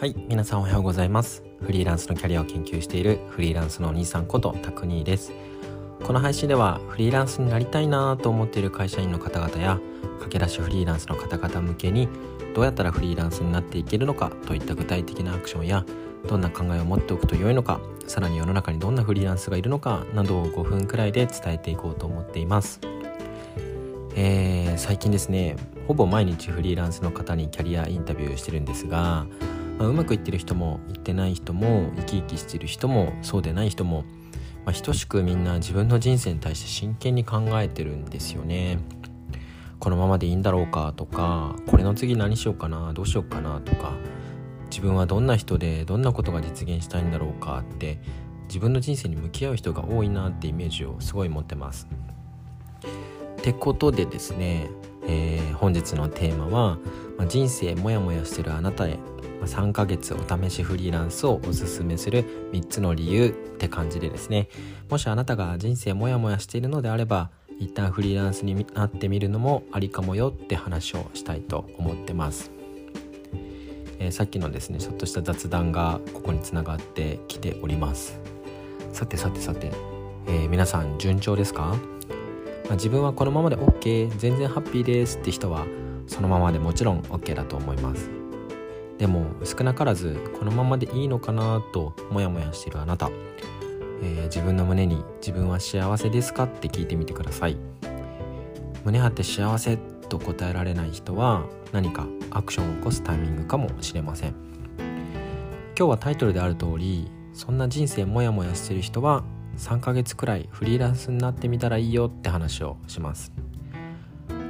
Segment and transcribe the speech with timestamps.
[0.00, 1.42] はい皆さんおはようございます。
[1.60, 5.30] フリーランスのキャリアを研究しているフリーランスのお兄さんことタクニーです。
[6.02, 9.78] この配信ではフリーランスになりたいなと思っている会社員の方々や
[10.20, 12.08] 駆け出しフリーランスの方々向けに
[12.54, 15.84] どうやったらフリーランスになっていけるのかといった具体的なアクションや
[16.26, 22.80] どんな考えを持っておくと良いのかさらに世の中にどんなフリーランスがいるのかなどを5分くらいで伝えていこうと思っています。
[24.16, 25.56] えー、最近ですね
[25.86, 29.26] ほぼ毎日フリーランスの方にキャリアインタビューしてるんですが、
[29.80, 34.04] まあ、うまくいってる人もいってない人も生き生きしてる人もそうでない人も、
[34.66, 38.78] まあ、等しくみんな自分の人生に対して真剣に考えてるんですよね。
[39.78, 43.94] このままでいいんだろうかとかこれの次何しようかなどうしようかなとか
[44.68, 47.98] 自分はどんな人でどんなことが実現したいんだろうかって
[48.48, 51.88] 自分の人生に向き合う人が多いなってイメージをすごい持ってます。
[53.40, 54.68] ってことでですね
[55.12, 56.78] えー、本日のテーマは、
[57.18, 58.96] まあ、人生モヤモヤしてるあなたへ、
[59.40, 64.48] ま、3ヶ月お試しフリーランスをおすすめする3つの理由って感じでですね。
[64.88, 72.50] もしあなたが人生モヤモヤしているのであれば一旦フリーランスになってみるのもありかもよって話をしたいと思ってます、
[73.98, 78.18] えー、さっきのですねちょっとした雑談がここにつながってきております。
[78.92, 79.70] さてさてさて、
[80.26, 81.76] えー、皆さん順調ですか？
[82.70, 85.66] まあ、自分はこのままで OK 全然ハッピーですって人は
[86.06, 88.08] そのままでもちろん OK だと思います。
[88.96, 93.10] でも少なからずこのままでいいのかなとモヤモヤしてるあなた、
[94.02, 97.56] えー、自分の胸に自分は幸せですかって聞いてみてください。
[98.84, 99.76] 胸張って幸せ
[100.08, 104.34] と答えられない人は何かアクションを起こすタイミングかもしれません。
[105.76, 109.24] 今日はタイトルである通りそんな人生モヤモヤしてる人は
[109.60, 113.30] 3ヶ月くらいフリーランスになってみたらいいよって話をします。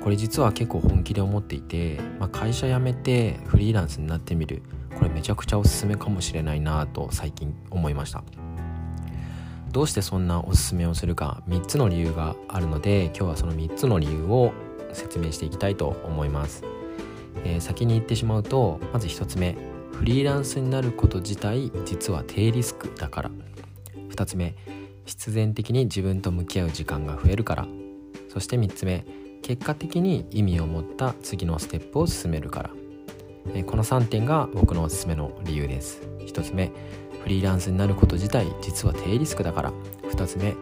[0.01, 4.63] これ実は結構本気で思っていて、まあ、会社辞めてフリーランスになってみる。
[4.97, 8.23] これめちゃくちゃおすすめかもしれないなと最近思いました。
[9.73, 14.53] どうしてそんなおすすめをするか3つの理由があるので今日はその3つの理由を
[14.93, 16.65] 説明していきたいと思います、
[17.45, 19.57] えー、先に言ってしまうとまず1つ目
[19.93, 23.31] フリーランスになること自体実は低リスクだから。
[24.21, 24.55] 2つ目
[25.05, 27.69] 必然的に自分と向き合う時間が増えるから。
[28.29, 29.05] そして3つ目
[29.43, 32.71] 結果的に意味を持った次のステップを進めるから。
[33.65, 36.03] この3点が僕のおすすめの理由です。
[36.21, 36.71] 1つ目
[37.23, 39.73] フリーランスになること自体実は低リスクだから。
[40.11, 40.55] 2つ目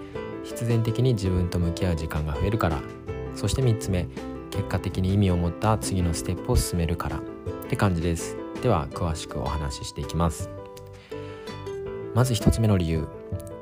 [0.44, 2.81] 必然的に自分と向き合う時間が増えるから。
[3.34, 4.06] そして3つ目
[4.50, 7.19] 結果的に意味を持った次のステップを進めるから。
[7.19, 7.20] っ
[7.69, 8.37] て感じです。
[8.62, 10.49] では詳しくお話ししていきます。
[12.15, 13.06] まず1つ目の理由。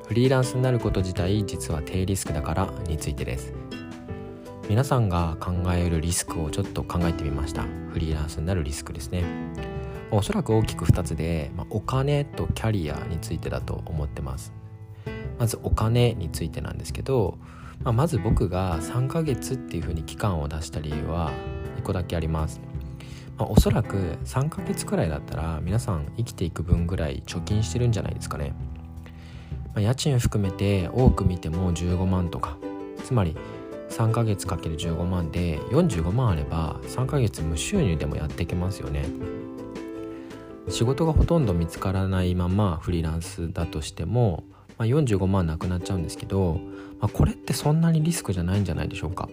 [0.06, 3.53] フリーランスになること自体実は低リスクだからについてです。
[4.69, 7.65] 皆さんが考えるリスクをちょっと考えてみました。
[7.93, 9.25] フリーランスになるリスクですね。
[10.12, 14.53] おそらく大きく2つで、まあ、お金とキャリアについてだと思ってます。
[15.41, 17.37] まずお金についてなんですけど、
[17.83, 21.33] まあ、まず僕が3ヶ月っていうふうに期間を出した理由は
[21.78, 22.61] 1個だけあります。
[23.37, 28.55] まあ、おそらく3ヶ月くらいだったら皆さん生きていく分ぐらい貯金してるんじゃないですかね。
[29.76, 32.56] まあ、家賃含めて多く見ても15万とか。
[33.04, 33.37] つまり
[33.91, 39.04] 3ヶ月かける15万で45万あれば3ヶ月無収入でもやっていけますよね。
[40.69, 44.44] 仕事がほとんど見つからないままフリーランスだとしても、
[44.78, 46.58] まあ、45万なくなっちゃうんですけど、
[46.98, 49.28] まあ、これってそんなにリスクじゃないんじゃないでしょうか。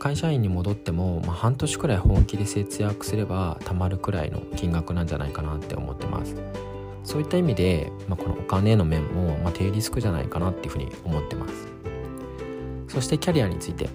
[0.00, 6.34] 会社員に戻っても、まあ、半年くらい本気で節約すれば貯まるくらいの金額なんじゃないかなって思ってます。
[7.08, 11.66] そういった意味で、まあ、このお金の面も、まあ、低リスクじゃないかなっていうふうに思ってます。
[12.86, 13.88] そしてキャリアについて、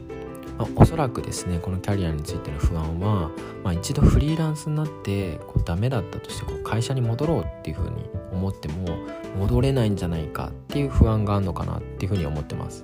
[0.58, 3.30] まあ、おそらくですねこのキャリアについての不安は、
[3.64, 8.98] まあ、一度フリーランスになってこうダメだったとしてこう会社に戻ろうっていうふうに思っても
[9.38, 12.84] 戻れないんじゃないかっていう不安があるのかなっていうふうに思ってます。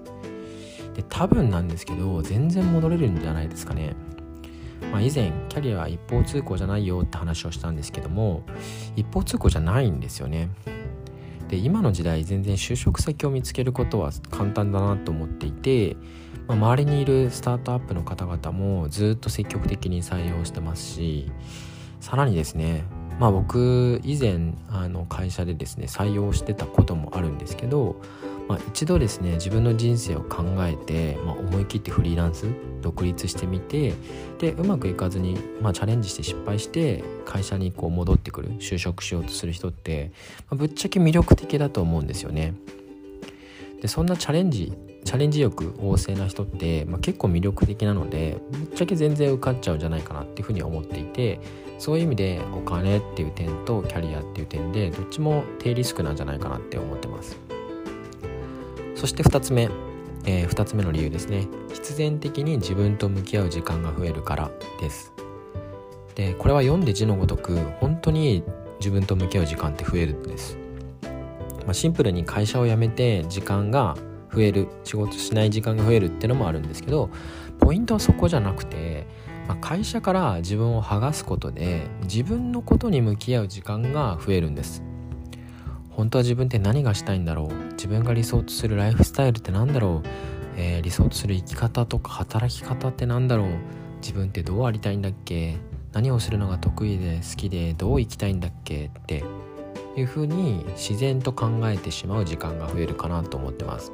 [0.93, 3.95] で多分なんですけど全然戻れるんじゃないですかね。
[4.91, 8.43] まあ、以前キャリアは一方通行じゃないよって話をしたんですけども
[8.95, 10.49] 一方通行じゃないんですよね。
[11.47, 15.97] で今の時代全然就職先を見つけることは簡単だなと思っていて、
[16.47, 21.31] まあ、周りにいるスタートアップの方々もずっと積極的に採用してますし
[21.99, 22.83] さらにですね
[23.19, 27.99] まあ僕以前あの会社でですね採用してたこともあるんですけど
[28.49, 32.47] まあ、一度ですね自分の人生を考えて、まあ、思い切ってフリーランス
[32.81, 33.93] 独立してみて
[34.39, 40.11] でうまくいかずに、まあ、チャレンジして失敗して会社にこう戻ってくる就職しようとする人って、
[40.49, 42.55] まあ、ぶっちゃけ魅力的だと思うんですよね。
[43.81, 44.73] でそんなチャレンジ
[45.05, 51.39] チャレンジ欲旺盛な人って、まあ、結構魅力的なのでぶっちゃけ全然受かっちゃうんじゃないかなっていうふうに思っていて
[51.77, 57.37] そういう意味でお金っていう点とキャリアっていう点でどっちも低リスクなんじゃないかなって思ってます
[58.99, 59.69] そして2つ目、
[60.25, 61.47] えー、2つ目の理由ですね。
[61.73, 65.13] 必然的に自分と向き合う時間が増えるからです。
[66.19, 68.43] でこれは読んで字のごとく本当に
[68.79, 70.57] 自分と向き合う時間って増えるんです、
[71.65, 73.95] まあ、シンプルに会社を辞めて時間が
[74.33, 77.09] 増える仕事しない時間が増えるってのもあるんですけど
[77.57, 79.07] ポイントはそこじゃなくて、
[79.47, 84.83] まあ、会社から自分を剥がすことで自分のことに向き合う時間が増えるんです。
[85.99, 87.73] 本当は自分って何がしたいんだろう？
[87.73, 90.07] 自分が理想とするライフスタイルって何だろう、
[90.55, 93.49] えー、理想とする生き方とか働き方って何だろう？
[93.99, 95.57] 自分ってどうありたいんだっけ？
[95.91, 98.85] 何をするのが得意で好きでどう生きたいんだっけ？
[98.85, 99.25] って
[99.97, 103.91] いうふうに自然と考えてしまう時間が増えるかなと思ってます。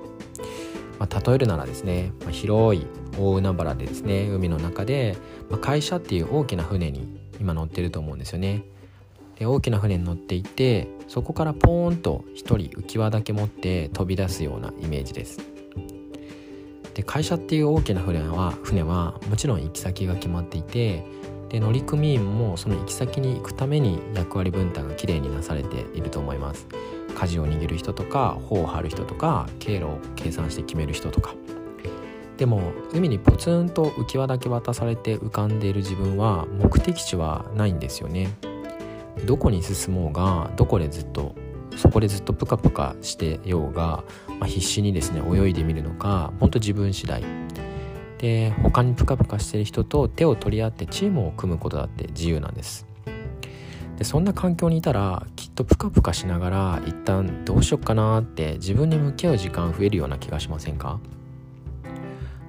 [1.00, 2.86] まあ、例えるならですね、まあ、広い
[3.18, 4.30] 大海原でですね。
[4.30, 5.18] 海の中で、
[5.50, 8.64] まあ、会社っていう大きな船に今乗ってると思うんですよね。
[9.38, 15.40] で大きな船に乗っていてそこからポーンと1人浮き輪だけ持って飛び出すようなイメージです。
[16.94, 21.04] で会社っていう大きな船は船はもちろん行き先が決まっていて
[21.50, 26.68] で乗組員もその行き先に行くために役割分担がきれいになされていると思います。
[27.16, 31.36] 舵を握る人とか帆を張る人とか経路を計算して決める人とか。
[32.38, 38.30] でも海にポツンと浮き輪だけ渡されて浮かんでいる自分は目的地はないんですよね。
[39.26, 41.36] どこに進もうがどこでずっと
[41.76, 44.04] そこでずっとプカプカしてようが、
[44.40, 47.24] まあ、必死にですね泳いでみるのか本当自分次第。
[48.18, 52.88] で他にプカプカしてる人と手を取り合ってチームを組むことだって自由なんです。
[53.98, 61.00] でそんな環境にいたらきっとプカプカしながら一旦どうしよっかなって自分に向き合う時間増えるような気がしませんか？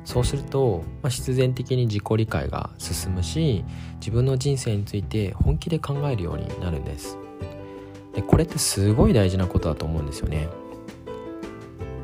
[0.06, 3.64] そうすると、まあ、必然的に自己理解が進むし
[3.98, 7.18] 自分の人生について本気で考えるようになるんです。
[8.14, 10.48] でこれってすごい大事なことだと思うんですよね。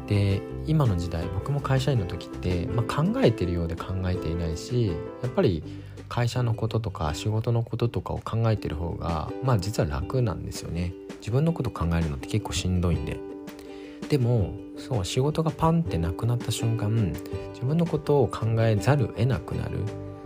[0.08, 4.88] で今の時代僕も会社員の時って、まあ、考えてるようで考えていないし
[5.22, 5.62] やっぱり
[6.08, 10.92] 会社のこととか仕事のこととかを考えてる方がまあ実は楽なんですよね。
[11.20, 13.31] 自分のこと考えるのって結構しんどいんで。
[14.12, 16.94] でもそう仕事がパンってなくなった瞬間
[17.54, 19.78] 自分のことを考えざるを得なくなる。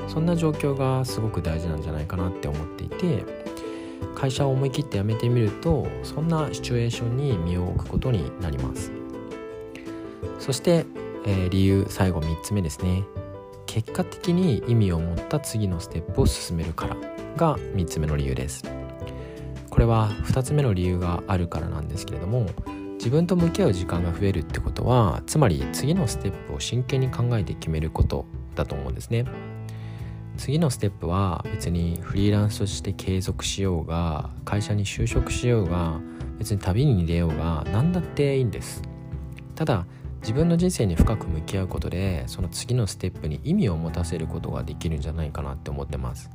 [0.09, 3.25] そんな状況がすごく大事なんじゃないかなって思っていて
[4.17, 8.91] 会社を思い切って辞めてみるとそんなシチュエーションに身を置くことになります。
[10.41, 10.85] そして、
[11.25, 13.05] えー、理由最後3つ目ですね。
[13.67, 16.97] 結果的に意味を持った次のステップを進めるから
[17.37, 18.65] が3つ目の理由です。
[19.71, 22.47] これは2つ目の理由があるからなんですけれども
[23.07, 28.27] 自分と向き合う時間が増えるってことはつまり次のステップを真剣に考えて決めること
[28.57, 29.27] だと思うんですね。
[30.37, 36.01] 次のステップは別にフリーランスとして継続しようが会社に就職しようが
[36.41, 38.83] 別に旅に出ようが何だっていいんです。
[39.55, 39.87] ただ
[40.23, 46.29] 自分の人生に深く向き合うことでその次のステップに意味を持たせることができるんじゃないかなって思ってます。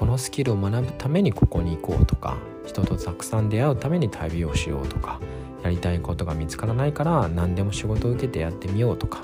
[0.00, 5.20] このスキルを学ぶためにここに行こうとか人とたくさん出会うために旅をしようとか
[5.62, 9.20] やりたいことが見つからないから何でも仕事を受けてやってみようとか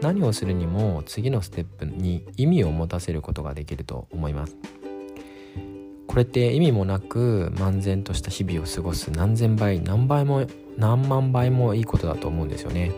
[0.00, 4.56] 何をするにも次のステップに意味を持たせることができると思います。
[6.08, 10.44] これって意味もなく漫然とした日々を過ごす何千倍何倍も
[10.76, 12.90] 何万倍もいいことだと思うんですよね。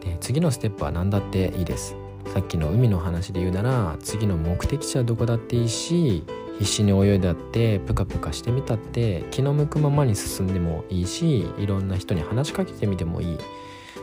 [0.00, 1.94] で次のステップは何だっていいです。
[2.36, 6.22] さっきの海の話で言うなら次の目的地はどこだっていいし
[6.58, 13.38] 必死に泳いだってプカプカしてみたって気の向くままに進んでもいいしいろんな人に話しかけてみてもいい。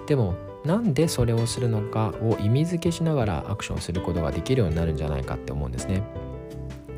[0.08, 0.34] でも
[0.66, 6.02] なんでそれをするのかを意味付けしながらアクションすることができるようになるんじゃないかって思うんですね。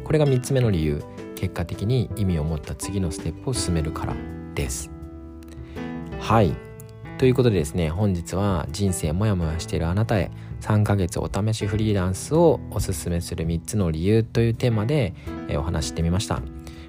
[0.05, 1.03] これが3つ目の理由。
[1.35, 4.15] 結果的に意味を持った次のステップを進めるから
[4.53, 4.89] です。
[6.21, 6.55] はい。
[7.17, 15.13] ということでですね本日は人生モヤモヤしているあなたへ3ヶ月お試しフリーランスをおすすめする3つの理由というテーマで
[15.57, 16.41] お話してみました。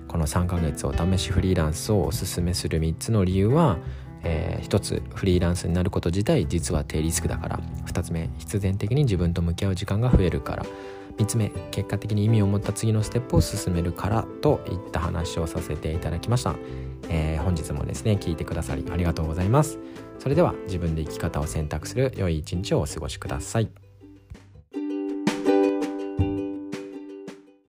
[0.08, 3.78] この3ヶ月お試しフリーランスをおすすめする3つの理由は
[4.26, 10.66] えー、1つフリーランスになること自体実は低リスクだから2つ目必然的に自分と向き合う時間が増えるから。
[11.16, 16.54] 3つ目結果的に意味を持った次のステップを進めるからといった話をさせていただきました、
[17.08, 19.78] えー、本日もですね聞いてくださりありがとうございます。
[20.18, 23.85] それでは自分で生き方を選択する良い一日をお過ごしください。